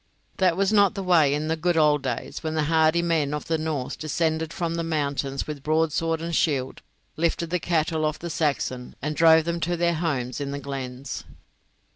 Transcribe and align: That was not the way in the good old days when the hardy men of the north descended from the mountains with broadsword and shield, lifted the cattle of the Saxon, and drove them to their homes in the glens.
That 0.37 0.57
was 0.57 0.73
not 0.73 0.95
the 0.95 1.03
way 1.03 1.31
in 1.31 1.47
the 1.47 1.55
good 1.55 1.77
old 1.77 2.01
days 2.01 2.41
when 2.41 2.55
the 2.55 2.63
hardy 2.63 3.03
men 3.03 3.35
of 3.35 3.45
the 3.45 3.59
north 3.59 3.99
descended 3.99 4.51
from 4.51 4.73
the 4.73 4.83
mountains 4.83 5.45
with 5.45 5.61
broadsword 5.61 6.21
and 6.23 6.35
shield, 6.35 6.81
lifted 7.17 7.51
the 7.51 7.59
cattle 7.59 8.03
of 8.03 8.17
the 8.17 8.31
Saxon, 8.31 8.95
and 8.99 9.15
drove 9.15 9.45
them 9.45 9.59
to 9.59 9.77
their 9.77 9.93
homes 9.93 10.41
in 10.41 10.49
the 10.49 10.57
glens. 10.57 11.23